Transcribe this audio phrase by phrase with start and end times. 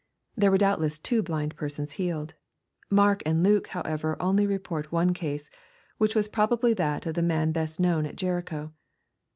[0.35, 2.33] There were doubtless two blind persons healed.
[2.89, 5.47] Mark and Luke, however, only report one case,
[5.99, 8.73] which was probably that of the man best known at Jericho.